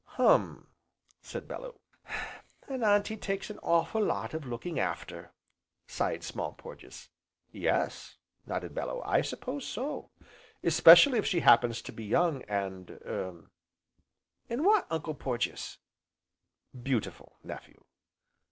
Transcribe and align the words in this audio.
"Hum!" 0.17 0.65
said 1.21 1.47
Bellew. 1.47 1.79
"An 2.67 2.83
Auntie 2.83 3.17
takes 3.17 3.51
an 3.51 3.59
awful 3.59 4.03
lot 4.03 4.33
of 4.33 4.47
looking 4.47 4.79
after!" 4.79 5.31
sighed 5.85 6.23
Small 6.23 6.53
Porges. 6.53 7.09
"Yes," 7.51 8.17
nodded 8.47 8.73
Bellew, 8.73 9.03
"I 9.05 9.21
suppose 9.21 9.63
so, 9.63 10.09
especially 10.63 11.19
if 11.19 11.27
she 11.27 11.41
happens 11.41 11.83
to 11.83 11.91
be 11.91 12.03
young, 12.03 12.41
and 12.45 12.89
er" 12.89 13.51
"An' 14.49 14.63
what, 14.63 14.87
Uncle 14.89 15.13
Porges?" 15.13 15.77
"Beautiful, 16.81 17.37
nephew." 17.43 17.83